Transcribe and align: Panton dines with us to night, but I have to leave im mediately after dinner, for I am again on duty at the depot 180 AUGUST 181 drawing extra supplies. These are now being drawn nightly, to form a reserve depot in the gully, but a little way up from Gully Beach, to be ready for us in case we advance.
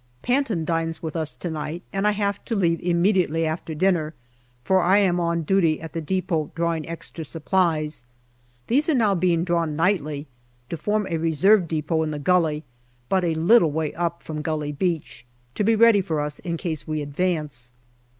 Panton 0.23 0.65
dines 0.65 1.03
with 1.03 1.15
us 1.15 1.35
to 1.35 1.51
night, 1.51 1.83
but 1.91 2.07
I 2.07 2.09
have 2.13 2.43
to 2.45 2.55
leave 2.55 2.81
im 2.81 3.03
mediately 3.03 3.45
after 3.45 3.75
dinner, 3.75 4.15
for 4.63 4.81
I 4.81 4.97
am 4.97 5.17
again 5.19 5.27
on 5.27 5.41
duty 5.43 5.79
at 5.79 5.93
the 5.93 6.01
depot 6.01 6.49
180 6.57 6.89
AUGUST 6.91 7.19
181 7.19 7.45
drawing 7.45 7.85
extra 7.85 8.01
supplies. 8.03 8.05
These 8.65 8.89
are 8.89 8.97
now 8.97 9.13
being 9.13 9.43
drawn 9.43 9.75
nightly, 9.75 10.25
to 10.71 10.77
form 10.77 11.05
a 11.07 11.17
reserve 11.19 11.67
depot 11.67 12.01
in 12.01 12.09
the 12.09 12.17
gully, 12.17 12.63
but 13.09 13.23
a 13.23 13.35
little 13.35 13.71
way 13.71 13.93
up 13.93 14.23
from 14.23 14.41
Gully 14.41 14.71
Beach, 14.71 15.23
to 15.53 15.63
be 15.63 15.75
ready 15.75 16.01
for 16.01 16.19
us 16.19 16.39
in 16.39 16.57
case 16.57 16.87
we 16.87 17.03
advance. 17.03 17.71